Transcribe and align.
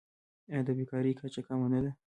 آیا 0.51 0.61
د 0.67 0.69
بیکارۍ 0.77 1.13
کچه 1.19 1.41
کمه 1.47 1.67
نه 1.73 1.79
ده؟ 1.83 1.91